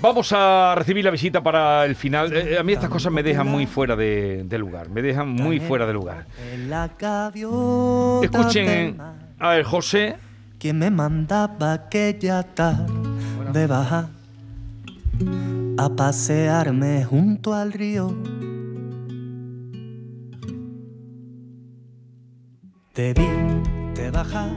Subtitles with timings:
[0.00, 2.32] Vamos a recibir la visita para el final.
[2.32, 4.90] Eh, a mí estas cosas me dejan muy fuera de, de lugar.
[4.90, 6.26] Me dejan muy fuera de lugar.
[8.22, 8.98] Escuchen
[9.38, 10.16] a ver, José.
[10.58, 14.08] Quien me mandaba aquella tarde bajar
[15.78, 18.14] a pasearme junto al río.
[22.94, 23.28] Debí
[23.94, 24.50] de bajar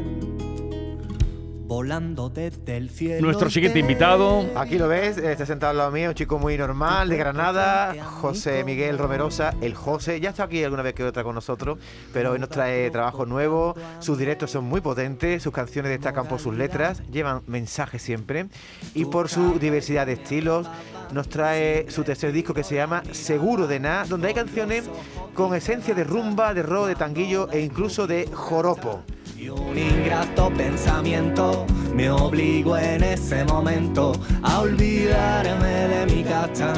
[1.70, 3.22] volando desde el cielo.
[3.22, 4.44] Nuestro siguiente invitado.
[4.56, 8.64] Aquí lo ves, está sentado al lado mío, un chico muy normal, de Granada, José
[8.64, 10.20] Miguel Romerosa, el José.
[10.20, 11.78] Ya está aquí alguna vez que otra con nosotros,
[12.12, 13.76] pero hoy nos trae trabajo nuevo.
[14.00, 18.48] Sus directos son muy potentes, sus canciones destacan por sus letras, llevan mensajes siempre
[18.96, 20.68] y por su diversidad de estilos.
[21.14, 24.90] Nos trae su tercer disco que se llama Seguro de Nada, donde hay canciones
[25.36, 29.04] con esencia de rumba, de rock, de tanguillo e incluso de joropo.
[29.42, 34.12] Y un ingrato pensamiento me obligó en ese momento
[34.42, 36.74] a olvidarme de mi casa.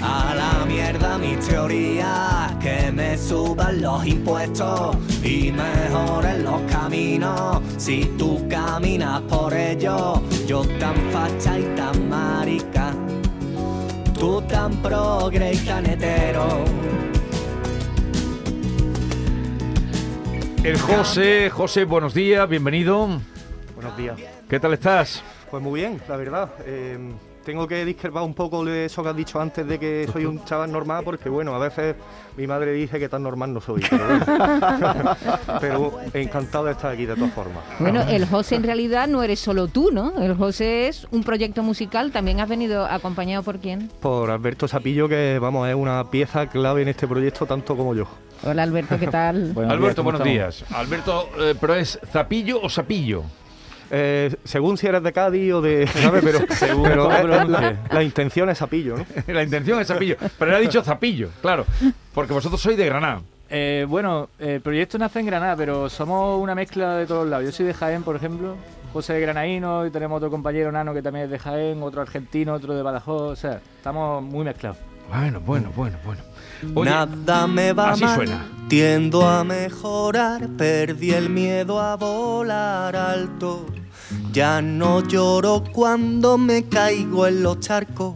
[0.00, 7.60] A la mierda mis teorías, que me suban los impuestos y mejoren los caminos.
[7.78, 12.94] Si tú caminas por ellos, yo tan facha y tan marica,
[14.16, 16.64] tú tan progre y tan hetero.
[20.68, 21.48] El José.
[21.48, 23.08] José, buenos días, bienvenido.
[23.74, 24.18] Buenos días.
[24.50, 25.22] ¿Qué tal estás?
[25.50, 26.50] Pues muy bien, la verdad.
[26.66, 26.98] Eh,
[27.42, 30.44] tengo que discrepar un poco de eso que has dicho antes de que soy un
[30.44, 31.96] chaval normal, porque bueno, a veces
[32.36, 33.82] mi madre dice que tan normal no soy.
[33.88, 35.16] Pero, bueno.
[35.58, 37.64] Pero encantado de estar aquí de todas formas.
[37.78, 40.20] Bueno, el José en realidad no eres solo tú, ¿no?
[40.20, 43.88] El José es un proyecto musical, también has venido acompañado por quién?
[44.02, 48.06] Por Alberto Sapillo, que vamos, es una pieza clave en este proyecto tanto como yo.
[48.44, 49.52] Hola Alberto, ¿qué tal?
[49.68, 50.64] Alberto, buenos días.
[50.72, 53.24] Alberto, eh, ¿pero es Zapillo o Sapillo?
[53.90, 55.86] Eh, según si eres de Cádiz o de.
[55.86, 56.22] ¿sabes?
[56.24, 56.40] Pero,
[56.82, 59.04] pero, eh, la, la intención es Zapillo, ¿no?
[59.26, 60.16] La intención es Zapillo.
[60.38, 61.64] Pero él ha dicho Zapillo, claro.
[62.14, 63.22] Porque vosotros sois de Granada.
[63.50, 67.46] Eh, bueno, el proyecto nace en Granada, pero somos una mezcla de todos lados.
[67.46, 68.56] Yo soy de Jaén, por ejemplo.
[68.92, 72.54] José de Granaíno y tenemos otro compañero nano que también es de Jaén, otro argentino,
[72.54, 73.32] otro de Badajoz.
[73.32, 74.78] O sea, estamos muy mezclados.
[75.10, 76.22] Bueno, bueno, bueno, bueno.
[76.74, 78.46] Oye, Nada me va así mal, suena.
[78.68, 83.66] tiendo a mejorar, perdí el miedo a volar alto.
[84.32, 88.14] Ya no lloro cuando me caigo en los charcos.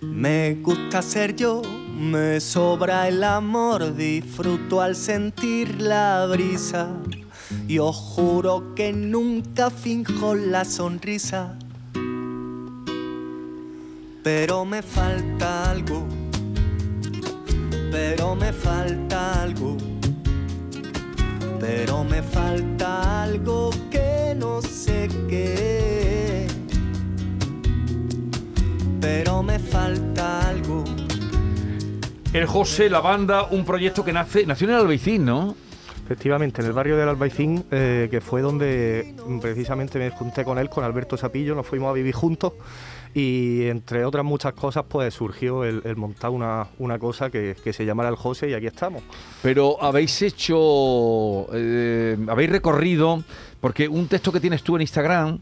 [0.00, 1.62] Me gusta ser yo,
[1.98, 6.88] me sobra el amor, disfruto al sentir la brisa.
[7.68, 11.56] Y os juro que nunca finjo la sonrisa.
[14.24, 16.06] Pero me falta algo,
[17.92, 19.76] pero me falta algo,
[21.60, 26.46] pero me falta algo que no sé qué.
[28.98, 30.84] Pero me falta algo.
[32.32, 35.54] El José, la banda, un proyecto que nace, nació en el Albaicín, ¿no?
[36.02, 40.58] Efectivamente, en el barrio del Albaicín, eh, que fue donde mm, precisamente me junté con
[40.58, 42.54] él, con Alberto Sapillo, nos fuimos a vivir juntos
[43.14, 47.86] y entre otras muchas cosas pues surgió el, montar una, una cosa que, que se
[47.86, 49.02] llamara el José y aquí estamos.
[49.40, 53.22] Pero habéis hecho, eh, habéis recorrido,
[53.60, 55.38] porque un texto que tienes tú en Instagram,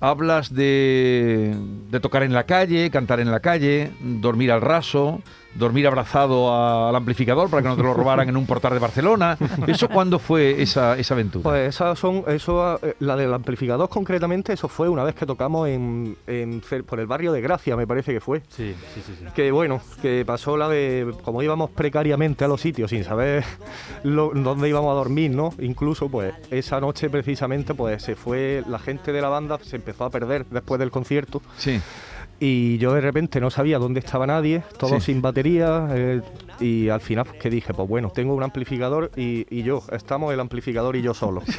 [0.00, 1.56] hablas de,
[1.90, 5.22] de tocar en la calle, cantar en la calle, dormir al raso,
[5.54, 8.78] dormir abrazado a- al amplificador para que no te lo robaran en un portal de
[8.80, 9.36] Barcelona.
[9.66, 11.42] ¿Eso cuándo fue esa, esa aventura?
[11.42, 15.68] Pues esas son, eso, eh, la del amplificador concretamente, eso fue una vez que tocamos
[15.68, 16.16] en,
[16.86, 18.40] por el barrio de Gracia, me parece que fue.
[18.48, 19.12] Sí, sí, sí.
[19.18, 19.24] sí.
[19.34, 23.44] Que bueno, que pasó la de, como íbamos precariamente a los sitios sin saber
[24.02, 25.52] lo- dónde íbamos a dormir, ¿no?
[25.60, 30.04] Incluso pues esa noche precisamente pues se fue, la gente de la banda se empezó
[30.04, 31.80] a perder después del concierto Sí.
[32.40, 35.12] Y yo de repente no sabía dónde estaba nadie, todo Sí.
[35.12, 36.20] sin batería eh,
[36.60, 40.32] y al final pues, que dije, pues bueno, tengo un amplificador y, y yo, estamos
[40.32, 41.42] el amplificador y yo solo.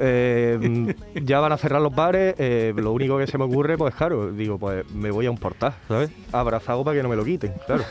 [0.00, 3.94] Eh, ya van a cerrar los bares, eh, lo único que se me ocurre, pues
[3.94, 6.10] claro, digo, pues me voy a un portal, ¿sabes?
[6.32, 7.84] Abrazado para que no me lo quiten, claro.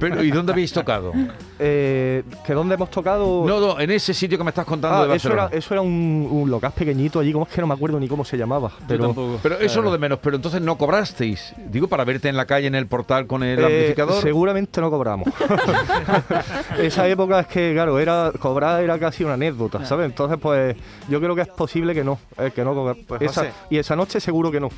[0.00, 1.12] Pero, ¿Y dónde habéis tocado?
[1.58, 3.44] Eh, ¿Que dónde hemos tocado?
[3.46, 5.82] No, no, en ese sitio que me estás contando Ah, de eso era, eso era
[5.82, 8.72] un, un local pequeñito allí, como es que no me acuerdo ni cómo se llamaba.
[8.88, 11.45] Pero, Pero eso es lo de menos, pero entonces no cobrasteis.
[11.54, 11.72] Cobráis?
[11.72, 14.22] Digo, para verte en la calle en el portal con el Eh, amplificador.
[14.22, 15.28] seguramente no cobramos.
[16.78, 20.06] Esa época es que, claro, era cobrar era casi una anécdota, ¿sabes?
[20.06, 20.76] Entonces, pues
[21.08, 23.52] yo creo que es posible que no, eh, que no Pues, esa- José.
[23.70, 24.68] y esa noche seguro que no.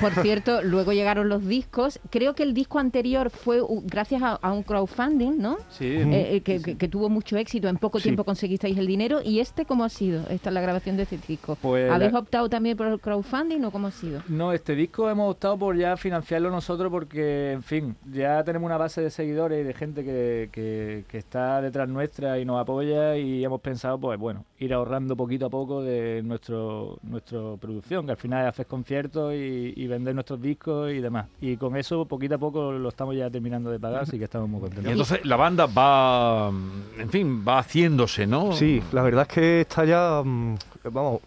[0.00, 2.00] Por, por cierto, luego llegaron los discos.
[2.10, 5.58] Creo que el disco anterior fue gracias a, a un crowdfunding, ¿no?
[5.70, 7.68] Sí, Eh, eh, que, que- que tuvo mucho éxito.
[7.68, 8.04] En poco Sí.
[8.04, 9.20] tiempo conseguisteis el dinero.
[9.24, 10.22] ¿Y este cómo ha sido?
[10.28, 11.56] Esta es la grabación de este disco.
[11.60, 14.22] Pues ¿Habéis la- optado también por el crowdfunding o cómo ha sido?
[14.28, 18.76] No, este disco hemos optado por ya financiarlo nosotros porque, en fin, ya tenemos una
[18.76, 23.16] base de seguidores y de gente que, que- que está detrás nuestra y nos apoya
[23.16, 28.12] y hemos pensado, pues bueno, ir ahorrando poquito a poco de nuestro nuestra producción, que
[28.12, 31.26] al final es hacer conciertos y, y vender nuestros discos y demás.
[31.40, 34.48] Y con eso, poquito a poco, lo estamos ya terminando de pagar, así que estamos
[34.48, 34.90] muy Y contentos.
[34.92, 36.50] entonces la banda va,
[36.98, 38.52] en fin, va haciéndose, ¿no?
[38.52, 40.54] Sí, la verdad es que está ya, mm,
[40.92, 41.20] vamos,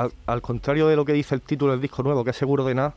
[0.00, 2.64] al, al contrario de lo que dice el título del disco nuevo, que es seguro
[2.64, 2.94] de nada,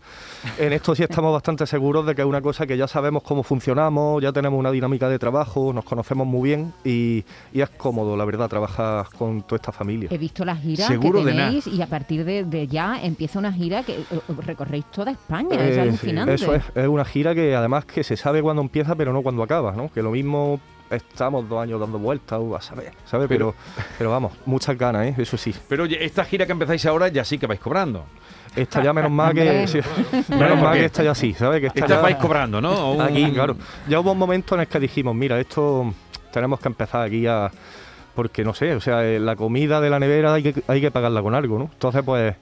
[0.57, 3.43] en esto sí estamos bastante seguros de que es una cosa que ya sabemos cómo
[3.43, 7.23] funcionamos, ya tenemos una dinámica de trabajo, nos conocemos muy bien y,
[7.53, 10.09] y es cómodo, la verdad, trabajar con toda esta familia.
[10.11, 13.51] He visto las giras Seguro que tenéis y a partir de, de ya empieza una
[13.53, 14.03] gira que
[14.45, 15.55] recorréis toda España.
[15.55, 16.33] es Eh, alucinante.
[16.35, 19.43] Eso es, es una gira que además que se sabe cuándo empieza pero no cuándo
[19.43, 19.91] acaba, ¿no?
[19.91, 20.59] Que lo mismo
[20.95, 23.27] estamos dos años dando vueltas, uh, a saber, ¿sabes?
[23.27, 23.53] Pero,
[23.97, 25.15] pero vamos, muchas ganas, ¿eh?
[25.17, 25.53] Eso sí.
[25.67, 28.05] Pero oye, esta gira que empezáis ahora ya sí que vais cobrando.
[28.55, 29.41] Esta ya menos mal que...
[29.49, 29.67] Hombre.
[29.67, 29.79] sí,
[30.27, 31.59] ¿por menos mal que esta ya sí, ¿sabes?
[31.61, 32.91] Que esta Esta ya- vais cobrando, ¿no?
[32.93, 33.55] Un- Aquí, claro.
[33.87, 35.93] Ya hubo un momento en el que dijimos, mira, esto
[36.31, 37.49] tenemos que empezar aquí a...
[38.13, 40.91] Porque no sé, o sea, eh, la comida de la nevera hay que, hay que
[40.91, 41.63] pagarla con algo, ¿no?
[41.73, 42.35] Entonces, pues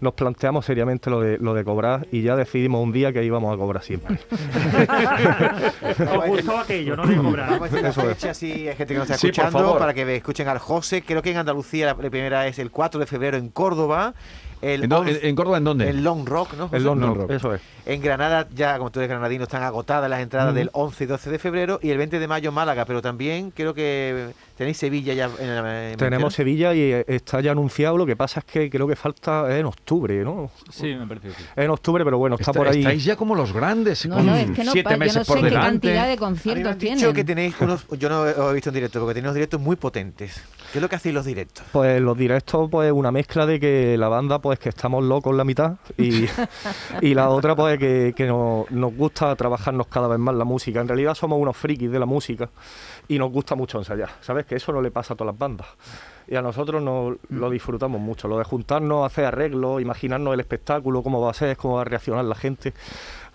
[0.00, 3.54] nos planteamos seriamente lo de, lo de cobrar y ya decidimos un día que íbamos
[3.54, 4.18] a cobrar siempre.
[6.18, 7.50] Os gustó aquello, no de cobrar.
[7.50, 8.08] Vamos a decir la Eso es.
[8.18, 11.02] fecha, si hay gente que nos está Sí, escuchando, para que escuchen al José.
[11.02, 14.14] Creo que en Andalucía la, la primera es el 4 de febrero en Córdoba.
[14.62, 15.88] El ¿En, dó- 11 en- en Córdoba en dónde?
[15.90, 16.64] el Long Rock, ¿no?
[16.68, 16.76] José?
[16.78, 17.60] El Long Long Rock, eso es.
[17.84, 21.30] En Granada, ya como tú eres granadino, están agotadas las entradas del 11 y 12
[21.30, 25.30] de febrero y el 20 de mayo Málaga, pero también creo que tenéis Sevilla ya
[25.38, 28.68] en la en Tenemos Sevilla y eh, está ya anunciado, lo que pasa es que
[28.70, 30.50] creo que falta en octubre, ¿no?
[30.70, 31.44] Sí, me parece que sí.
[31.54, 32.80] En octubre, pero bueno, está Está- por ahí.
[32.80, 35.16] Estáis ya como los grandes, No, con no, es que no, siete pa- yo meses
[35.18, 35.68] no sé por qué delante.
[35.70, 37.14] cantidad de conciertos tienen.
[37.14, 39.76] que tenéis unos, yo no os he visto en directo, porque tenéis unos directos muy
[39.76, 40.42] potentes.
[40.72, 41.64] ¿Qué es lo que hacéis los directos?
[41.70, 45.44] Pues los directos, pues una mezcla de que la banda, pues que estamos locos la
[45.44, 46.24] mitad y,
[47.02, 50.80] y la otra, pues que, que nos, nos gusta trabajarnos cada vez más la música.
[50.80, 52.48] En realidad somos unos frikis de la música
[53.08, 54.46] y nos gusta mucho ensayar, ¿sabes?
[54.46, 55.66] Que eso no le pasa a todas las bandas.
[56.28, 61.02] Y a nosotros nos, lo disfrutamos mucho, lo de juntarnos, hacer arreglos, imaginarnos el espectáculo,
[61.02, 62.72] cómo va a ser, cómo va a reaccionar la gente,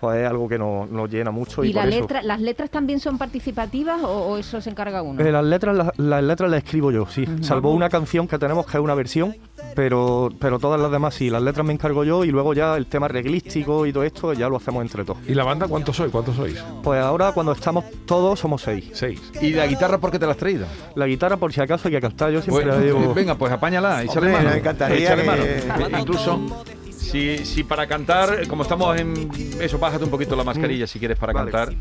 [0.01, 1.63] pues es algo que nos, nos llena mucho.
[1.63, 5.23] Y, ¿Y la eso- las letras también son participativas o, o eso se encarga uno?
[5.23, 7.25] Eh, las letras las, las letras las escribo yo, sí.
[7.41, 9.37] Salvo una canción que tenemos que es una versión,
[9.75, 11.29] pero, pero todas las demás sí.
[11.29, 14.49] Las letras me encargo yo y luego ya el tema reglístico y todo esto ya
[14.49, 15.19] lo hacemos entre todos.
[15.27, 16.11] ¿Y la banda cuántos sois?
[16.11, 16.61] ¿Cuántos sois?
[16.83, 18.89] Pues ahora cuando estamos todos somos seis.
[18.93, 19.21] Seis.
[19.41, 20.65] ¿Y la guitarra por qué te la has traído?
[20.95, 23.13] La guitarra por si acaso hay que cantar, yo siempre Pues, la llevo...
[23.13, 24.49] Venga, pues apáñala, échale Hombre, mano.
[24.49, 25.43] nos encantaría échale que- mano.
[25.91, 26.65] Que incluso,
[26.97, 29.29] si, si para cantar, como estamos en...
[29.59, 31.51] Eso, bájate un poquito la mascarilla si quieres para Vale.
[31.51, 31.73] cantar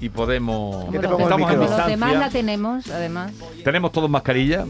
[0.00, 0.90] y podemos...
[0.90, 2.28] Te estamos en como los demás la distancia.
[2.30, 3.32] tenemos, además.
[3.62, 4.64] Tenemos todos mascarilla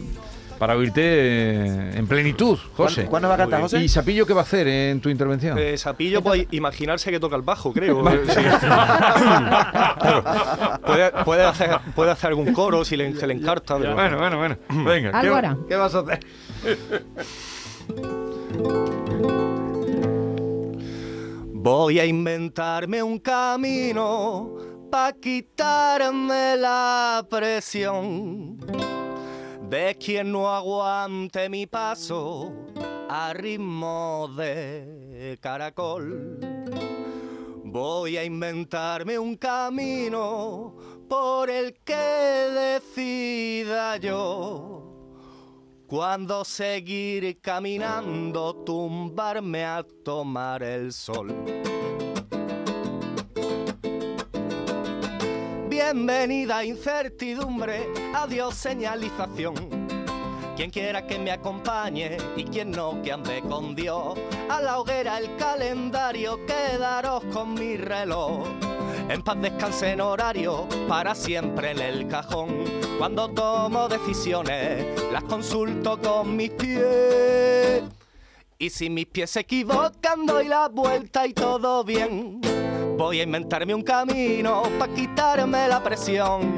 [0.59, 3.05] para oírte eh, en plenitud, José.
[3.05, 3.79] ¿Cuándo, cuándo va a cantar, José?
[3.83, 5.57] ¿Y Sapillo qué va a hacer en tu intervención?
[5.57, 8.03] Eh, Sapillo, pues imaginarse que toca el bajo, creo.
[9.95, 10.23] Claro.
[10.85, 13.77] puede, puede hacer, puede hacer algún coro si le, se le encarta.
[13.77, 14.57] pero- Bueno, bueno, bueno.
[14.85, 15.57] Venga, ¿qué, va-.
[15.67, 16.19] ¿qué vas a hacer?
[21.53, 24.55] Voy a inventarme un camino
[24.91, 28.57] para quitarme la presión
[29.75, 32.53] de quien no aguante mi paso
[33.09, 36.39] a ritmo de caracol.
[37.61, 40.77] Voy a inventarme un camino
[41.09, 45.11] por el que decida yo.
[45.87, 51.35] Cuando seguir caminando, tumbarme a tomar el sol.
[55.85, 59.53] Bienvenida incertidumbre, adiós señalización.
[60.55, 64.17] Quien quiera que me acompañe y quien no que ande con Dios.
[64.49, 68.47] A la hoguera el calendario, quedaros con mi reloj.
[69.09, 72.63] En paz descanse en horario, para siempre en el cajón.
[72.97, 77.83] Cuando tomo decisiones, las consulto con mis pies.
[78.57, 82.54] Y si mis pies se equivocan, doy la vuelta y todo bien.
[83.05, 86.57] Voy a inventarme un camino para quitarme la presión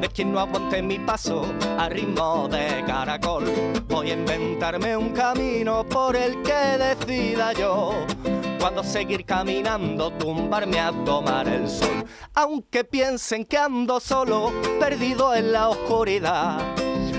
[0.00, 1.46] de quien no aguante mi paso
[1.78, 3.44] a ritmo de caracol.
[3.86, 7.92] Voy a inventarme un camino por el que decida yo.
[8.58, 12.04] cuando seguir caminando, tumbarme a tomar el sol.
[12.34, 16.58] Aunque piensen que ando solo, perdido en la oscuridad.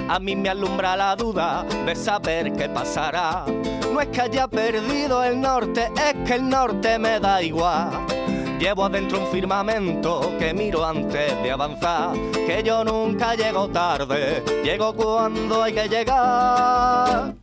[0.10, 3.46] A mí me alumbra la duda de saber qué pasará.
[3.94, 8.19] No es que haya perdido el norte, es que el norte me da igual.
[8.60, 12.10] Llevo adentro un firmamento que miro antes de avanzar.
[12.46, 17.36] Que yo nunca llego tarde, llego cuando hay que llegar.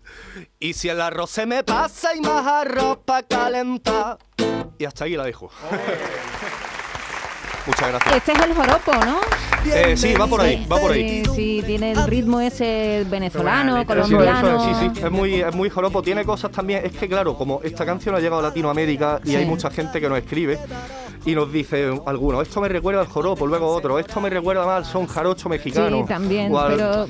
[0.60, 4.18] Y si el arroz se me pasa y más arroz pa' calentar.
[4.78, 5.50] Y hasta ahí la dejo.
[7.66, 8.16] Muchas gracias.
[8.16, 9.18] Este es el joropo, ¿no?
[9.74, 11.24] Eh, sí, va por ahí, va por ahí.
[11.24, 14.60] Sí, sí, tiene el ritmo ese venezolano, colombiano.
[14.64, 17.84] sí, sí, es muy, es muy joropo, tiene cosas también, es que claro, como esta
[17.84, 19.36] canción ha llegado a Latinoamérica y Sí.
[19.36, 20.60] hay mucha gente que nos escribe
[21.24, 24.78] y nos dice algunos, esto me recuerda al joropo, luego otro, esto me recuerda más
[24.78, 25.98] al son jarocho mexicano.
[26.02, 27.06] Sí, también, al- pero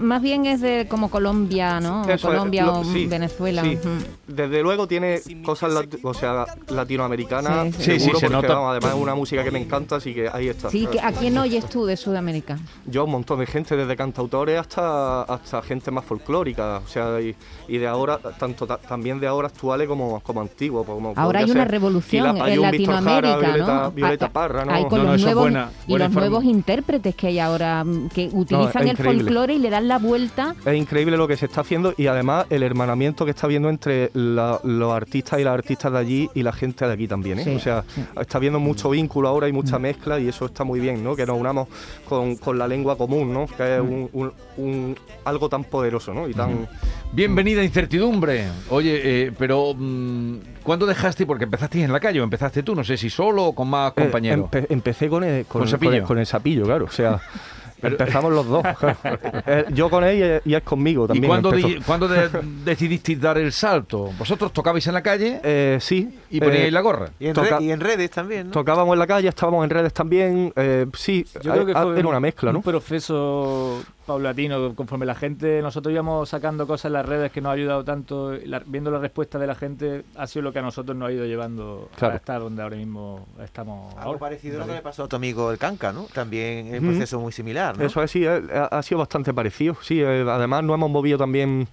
[0.00, 2.02] más bien es de como Colombia, ¿no?
[2.04, 3.62] Eso es, Colombia lo- o sí, Venezuela.
[3.62, 3.78] sí.
[4.26, 7.82] Desde luego tiene cosas lati- o sea, latinoamericanas, Sí, sí.
[7.82, 8.54] Sí, sí, seguro, se porque, nota.
[8.54, 10.70] vamos, además es una música que me encanta, así que ahí está.
[10.70, 12.58] Sí, que ¿a quién oyes tú de Sudamérica?
[12.86, 17.34] Yo un montón de gente, desde cantautores hasta, hasta gente más folclórica, o sea, y,
[17.68, 20.86] y de ahora, tanto ta- también de ahora actuales como, como antiguos.
[20.86, 23.90] Como Ahora hay una ser revolución en Latinoamérica, Violeta, ¿no?
[23.92, 24.72] Violeta Hay- Parra, ¿no?
[24.72, 27.84] Hay con No, no, los nuevos buena- y buena los nuevos intérpretes que hay ahora
[27.84, 29.22] mm, que utilizan el increíble.
[29.24, 30.54] folclore y le dan la vuelta.
[30.64, 34.10] Es increíble lo que se está haciendo y además el hermanamiento que está habiendo entre
[34.14, 37.38] la- los artistas y las artistas de allí y la gente de aquí también.
[37.40, 37.44] ¿eh?
[37.44, 37.84] Sí, O sea,
[38.20, 41.16] está habiendo mucho vínculo ahora y mucha mezcla y eso está muy bien, ¿no?
[41.16, 41.68] Que nos unamos
[42.08, 43.46] con, con la lengua común, ¿no?
[43.46, 46.28] Que es un, un- un- algo tan poderoso, ¿no?
[46.28, 46.68] Y tan...
[47.12, 48.44] Bienvenida incertidumbre.
[48.70, 50.36] Oye, eh, pero mm,
[50.68, 51.26] ¿cuándo dejaste?
[51.26, 53.90] Porque empezaste en la calle o empezaste tú, no sé si solo o con más
[53.96, 54.48] Eh, compañeros.
[54.50, 55.90] empe- empecé con el, con, ¿Con el- Sapillo?
[55.90, 56.84] con el- con el sapillo, claro.
[56.84, 57.20] O sea,
[57.82, 58.62] empezamos los dos.
[58.78, 58.96] claro.
[59.46, 61.26] Eh, yo con él y, y él conmigo ¿Y también.
[61.28, 61.68] cuándo, empezó.
[61.68, 62.28] di- cuándo de-
[62.64, 64.10] decidisteis dar el salto?
[64.18, 66.08] ¿Vosotros tocabais en la calle Eh, sí.
[66.30, 67.08] y poníais eh, la gorra?
[67.18, 68.52] Y en, Toca- re- y en redes también, ¿no?
[68.52, 70.52] Tocábamos en la calle, estábamos en redes también.
[70.56, 72.58] eh, sí, Yo creo que ah, fue era una mezcla, ¿no?
[72.58, 77.50] un proceso paulatino, conforme la gente, nosotros íbamos sacando cosas en las redes que nos
[77.50, 80.58] ha ayudado tanto, y la- viendo la respuesta de la gente, ha sido lo que
[80.58, 82.14] a nosotros nos ha ido llevando Claro.
[82.14, 83.92] a estar donde ahora mismo estamos.
[83.94, 84.18] Algo ahora.
[84.18, 86.06] parecido a lo que le pasó a tu amigo el Canca, ¿no?
[86.12, 87.84] También es un proceso muy similar, ¿no?
[87.84, 89.76] Eso es, sí, ha, ha sido bastante parecido.
[89.82, 91.68] Sí, eh, además nos hemos movido también.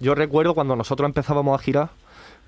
[0.00, 1.88] Yo recuerdo cuando nosotros empezábamos a girar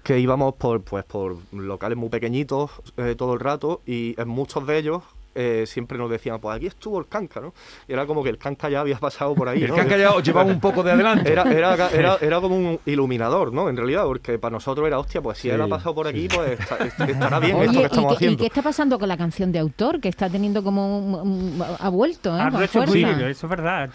[0.02, 4.66] que íbamos por, pues, por locales muy pequeñitos eh, todo el rato y en muchos
[4.66, 5.02] de ellos
[5.34, 7.54] eh, siempre nos decían, pues aquí estuvo el canca, ¿no?
[7.88, 9.62] Y era como que el canca ya había pasado por ahí.
[9.62, 9.74] El ¿no?
[9.74, 11.30] que han callado os llevaba un poco de adelante.
[11.30, 13.68] Era, era, era, era como un iluminador, ¿no?
[13.68, 16.58] En realidad, porque para nosotros era, hostia, pues si él ha pasado por aquí, pues
[16.58, 18.38] está- estará bien esto Oye, que ¿y estamos y haciendo.
[18.38, 20.00] qué está pasando con la canción de autor?
[20.00, 22.40] Que está teniendo como un, un- ha vuelto, ¿eh?
[22.42, 22.92] Ah, Con eso, fuerza.
[22.92, 23.90] sí, eso es verdad.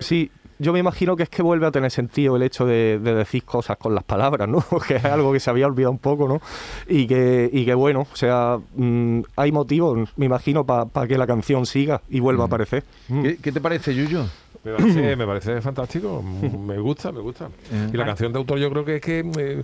[0.00, 3.14] Sí, yo me imagino que es que vuelve a tener sentido el hecho de, de
[3.14, 4.64] decir cosas con las palabras, ¿no?
[4.86, 6.40] que es algo que se había olvidado un poco, ¿no?
[6.88, 11.26] Y que, y que bueno, o sea, mm, hay motivos, me imagino, para que la
[11.26, 12.84] canción siga y vuelva a aparecer.
[13.08, 13.22] Mm.
[13.22, 14.24] ¿Qué, qué te parece, Yuyu?
[14.64, 16.22] Me parece, me parece fantástico,
[16.58, 17.48] me gusta, me gusta.
[17.92, 19.62] Y la canción de autor yo creo que es que eh,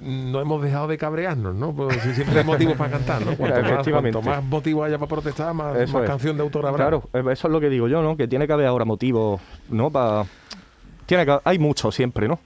[0.00, 1.74] no hemos dejado de cabrearnos, ¿no?
[1.74, 3.36] Pues si siempre hay motivos para cantar, ¿no?
[3.36, 5.76] Cuanto más, cuanto más motivo haya para protestar, más,
[6.06, 6.84] canción de autor habrá.
[6.84, 8.16] Claro, eh, eso es lo que digo yo, ¿no?
[8.16, 9.90] Que tiene que haber ahora motivos, ¿no?
[9.90, 10.24] Para...
[11.06, 11.38] Tiene que...
[11.44, 12.38] Hay mucho siempre, ¿no?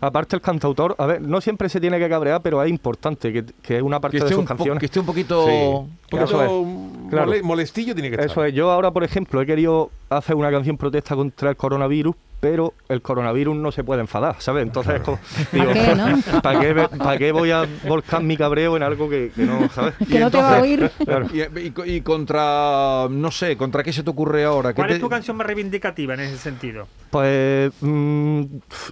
[0.00, 3.44] Aparte el cantautor, a ver, no siempre se tiene que cabrear, pero es importante que,
[3.62, 4.80] que una parte Que de sus canciones...
[4.80, 5.46] que esté un poquito...
[5.46, 5.52] Sí.
[5.52, 7.32] Un poquito Eso es, mole- claro.
[7.44, 8.30] molestillo tiene que estar.
[8.30, 12.14] Eso es, yo ahora, por ejemplo, he querido hacer una canción protesta contra el coronavirus,
[12.40, 14.62] pero el coronavirus no se puede enfadar, ¿sabes?
[14.62, 15.18] Entonces, es como,
[15.52, 16.06] digo, qué, no?
[16.42, 19.68] ¿para qué, me- para qué voy a volcar mi cabreo en algo que, que no,
[19.70, 19.94] ¿sabes?
[20.08, 20.90] Que no te va a oír.
[21.04, 21.26] Claro.
[21.32, 24.70] Y, y- y contra, no sé, ¿contra qué se te ocurre ahora?
[24.70, 26.86] ¿Qué ¿Cuál te- es tu canción más reivindicativa en ese sentido?
[27.10, 28.42] Pues mm,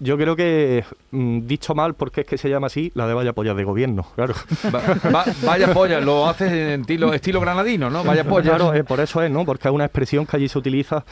[0.01, 3.33] yo creo que, mm, dicho mal, porque es que se llama así, la de vaya
[3.33, 4.35] pollas de gobierno, claro.
[4.75, 8.03] Va- va- vaya polla, lo haces en estilo, estilo granadino, ¿no?
[8.03, 8.57] Vaya polla.
[8.57, 9.45] Claro, eh, por eso es, ¿no?
[9.45, 11.05] Porque es una expresión que allí se utiliza.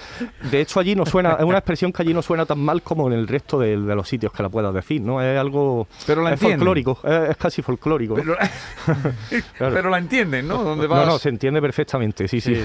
[0.51, 3.07] De hecho, allí no suena, es una expresión que allí no suena tan mal como
[3.07, 5.21] en el resto de, de los sitios que la puedas decir, ¿no?
[5.23, 6.59] Es algo Pero la es entienden.
[6.61, 8.17] folclórico, es, es casi folclórico.
[8.17, 8.23] ¿no?
[8.23, 8.37] Pero,
[9.59, 9.75] Claro.
[9.75, 10.63] pero la entienden, ¿no?
[10.65, 11.07] ¿Dónde No, vas?
[11.07, 12.65] no, se entiende perfectamente, sí, sí.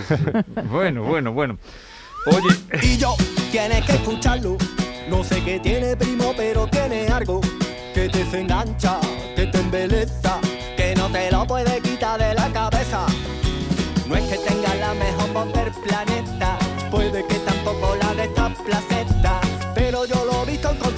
[0.71, 1.57] Bueno, bueno, bueno.
[2.27, 3.15] Oye, Y yo,
[3.51, 4.57] tienes que escucharlo.
[5.09, 7.41] No sé qué tiene, primo, pero tiene algo
[7.93, 8.99] que te desengancha,
[9.35, 10.39] que te embeleza,
[10.77, 13.05] que no te lo puede quitar de la cabeza.
[14.07, 16.57] No es que tenga la mejor voz del planeta,
[16.91, 17.38] puede que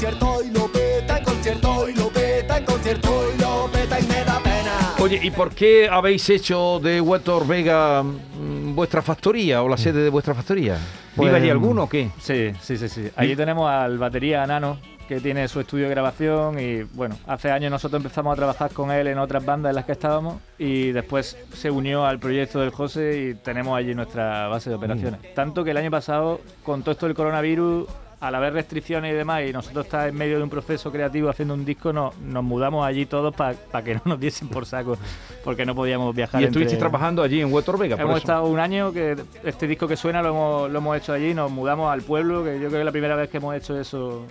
[0.01, 4.03] concierto y lo peta en concierto y lo peta en concierto y lo peta y
[4.07, 4.95] me da pena.
[4.99, 10.01] oye, ¿y por qué habéis hecho de Huetor Vega mm, vuestra factoría o la sede
[10.01, 10.73] de vuestra factoría?
[10.73, 12.09] ¿Vive Pues, allí alguno o qué?
[12.19, 13.09] Sí, sí, sí, sí.
[13.15, 17.69] Allí tenemos al batería Nano, que tiene su estudio de grabación y bueno, hace años
[17.69, 21.37] nosotros empezamos a trabajar con él en otras bandas en las que estábamos y después
[21.53, 25.19] se unió al proyecto del José y tenemos allí nuestra base de operaciones.
[25.35, 27.85] Tanto que el año pasado, con todo esto del coronavirus,
[28.21, 31.53] al haber restricciones y demás, y nosotros estar en medio de un proceso creativo haciendo
[31.55, 34.95] un disco, no, nos mudamos allí todos para que no nos diesen por saco,
[35.43, 36.39] porque no podíamos viajar.
[36.41, 39.87] Y estuviste entre- trabajando allí en Huerto Vega, Hemos estado un año que este disco
[39.87, 42.71] que suena lo hemos, lo hemos hecho allí, nos mudamos al pueblo, que yo creo
[42.71, 44.23] que es la primera vez que hemos hecho eso.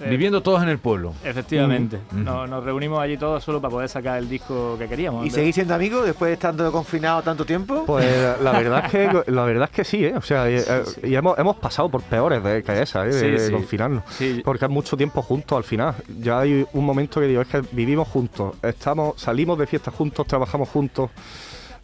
[0.00, 1.14] Eh, Viviendo todos en el pueblo.
[1.24, 1.98] Efectivamente.
[2.10, 2.24] Mm.
[2.24, 5.26] Nos, nos reunimos allí todos solo para poder sacar el disco que queríamos.
[5.26, 7.84] ¿Y seguís siendo amigos después de estando confinado tanto tiempo?
[7.86, 8.06] Pues
[8.40, 10.14] la verdad es que la verdad es que sí, ¿eh?
[10.16, 10.64] O sea, y, eh,
[11.04, 13.08] y hemos, hemos pasado por peores de, que esa, ¿eh?
[13.08, 13.52] de, Sí, de sí.
[13.52, 14.04] confinarnos.
[14.10, 14.42] Sí.
[14.44, 15.94] Porque es mucho tiempo juntos al final.
[16.20, 20.26] Ya hay un momento que digo, es que vivimos juntos, estamos, salimos de fiesta juntos,
[20.26, 21.10] trabajamos juntos.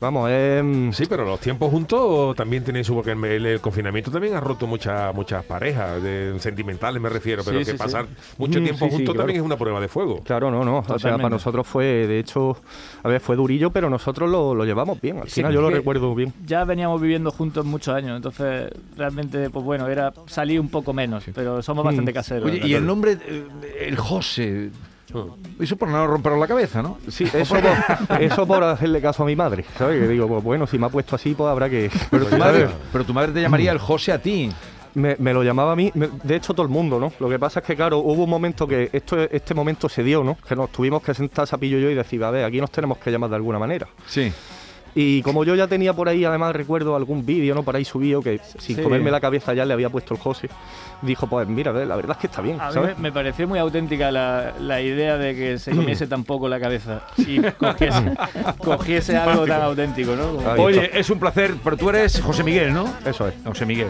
[0.01, 0.97] Vamos, es...
[0.97, 2.95] Sí, pero los tiempos juntos también tienen su...
[2.95, 7.59] Porque el, el confinamiento también ha roto muchas muchas parejas, de, sentimentales me refiero, pero
[7.59, 7.83] Sí, que sí, sí.
[7.83, 8.07] pasar
[8.39, 9.19] mucho Mm, tiempo sí, sí, juntos claro.
[9.27, 10.21] también es una prueba de fuego.
[10.25, 10.79] Claro, no, no.
[10.89, 12.57] O sea, para nosotros fue, de hecho,
[13.03, 15.19] a ver, fue durillo, pero nosotros lo, lo llevamos bien.
[15.19, 16.33] Al Sí, final yo lo recuerdo bien.
[16.47, 21.25] Ya veníamos viviendo juntos muchos años, entonces realmente, pues bueno, era salir un poco menos,
[21.35, 22.15] pero somos bastante Mm.
[22.15, 22.51] caseros.
[22.51, 23.45] Oye, y el nombre, eh,
[23.89, 24.71] el José,
[25.61, 26.99] eso por no romper la cabeza, ¿no?
[27.09, 30.01] Sí, eso por, eso por hacerle caso a mi madre, ¿sabes?
[30.01, 31.91] Que digo, pues bueno, si me ha puesto así, pues habrá que...
[32.11, 34.51] Pero tu madre, pero tu madre te llamaría el José a ti.
[34.95, 37.13] Me, me lo llamaba a mí, me- de hecho todo el mundo, ¿no?
[37.19, 40.23] Lo que pasa es que, claro, hubo un momento que esto, este momento se dio,
[40.23, 40.37] ¿no?
[40.47, 42.99] Que nos tuvimos que sentar Sapillo y yo y decir, a ver, aquí nos tenemos
[42.99, 43.89] que llamar de alguna manera.
[44.07, 44.33] Sí.
[44.97, 47.63] Y como yo ya tenía por ahí, además recuerdo algún vídeo, ¿no?
[47.65, 48.83] Por ahí subido, que sin Sí.
[48.83, 50.49] comerme la cabeza ya le había puesto el José,
[51.03, 52.97] dijo, pues mira, la verdad es que está bien, A mí ¿sabes?
[52.97, 56.61] me, me pareció muy auténtica la, la idea de que se comiese tan poco la
[56.61, 58.13] cabeza y cogiese,
[58.59, 60.37] cogiese algo tan auténtico, ¿no?
[60.37, 62.87] Como- Oye, es un placer, pero tú eres José Miguel, ¿no?
[63.05, 63.35] Eso es.
[63.45, 63.89] José Miguel.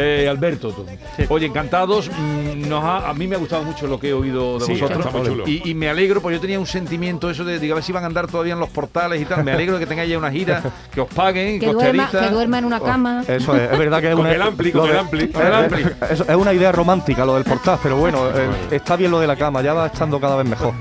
[0.00, 0.86] Eh, Alberto, tú.
[1.28, 2.08] Oye, encantados.
[2.10, 4.72] mm, Nos ha- a mí me ha gustado mucho lo que he oído de Sí,
[4.72, 5.06] vosotros.
[5.06, 5.44] está muy chulo.
[5.48, 7.92] Y, y me alegro, porque yo tenía un sentimiento eso de, digo, a ver si
[7.92, 9.42] van a andar todavía en los portales y tal.
[9.44, 10.62] Me alegro de que tengáis ya una gira,
[10.92, 13.22] que os paguen, Que duerma, que duerma en una cama.
[13.26, 14.34] Eso es, es verdad que es Con una...
[14.34, 15.28] el ampli, con el ampli.
[15.28, 15.86] Con el ampli.
[16.10, 19.26] Es, es una idea romántica lo del portal, pero bueno, eh, está bien lo de
[19.26, 20.74] la cama, ya va estando cada vez mejor.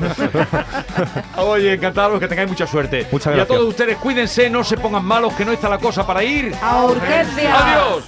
[1.38, 3.07] Oye, encantados, que tengáis mucha suerte.
[3.12, 3.57] Muchas y a gracias.
[3.57, 6.53] todos ustedes, cuídense, no se pongan malos, que no está la cosa para ir.
[6.62, 7.55] A urgencia.
[7.75, 8.03] Adiós.